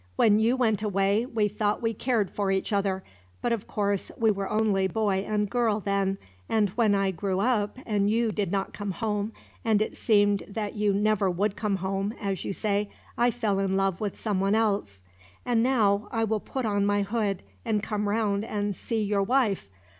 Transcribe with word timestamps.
"When 0.15 0.39
you 0.39 0.55
went 0.57 0.81
away, 0.81 1.27
we 1.27 1.47
thought 1.47 1.79
we 1.83 1.93
cared 1.93 2.31
for 2.31 2.49
each 2.49 2.73
other; 2.73 3.03
but 3.39 3.51
of 3.51 3.67
course 3.67 4.11
we 4.17 4.31
were 4.31 4.49
only 4.49 4.87
boy 4.87 5.17
and 5.17 5.47
girl 5.47 5.79
then, 5.79 6.17
and 6.49 6.69
when 6.71 6.95
I 6.95 7.11
grew 7.11 7.39
up 7.39 7.77
and 7.85 8.09
you 8.09 8.31
did 8.31 8.51
not 8.51 8.73
come 8.73 8.93
home, 8.93 9.31
and 9.63 9.79
it 9.79 9.95
seemed 9.95 10.41
that 10.47 10.73
you 10.73 10.91
never 10.91 11.29
would 11.29 11.55
come 11.55 11.75
home, 11.75 12.15
as 12.19 12.43
you 12.43 12.51
say, 12.51 12.89
I 13.15 13.29
fell 13.29 13.59
in 13.59 13.77
love 13.77 14.01
with 14.01 14.19
someone 14.19 14.55
else. 14.55 15.03
"And 15.45 15.61
now 15.61 16.07
I 16.11 16.23
will 16.23 16.39
put 16.39 16.65
on 16.65 16.83
my 16.83 17.03
hood, 17.03 17.43
and 17.63 17.83
come 17.83 18.09
round 18.09 18.43
and 18.43 18.75
see 18.75 19.03
your 19.03 19.21
wife. 19.21 19.69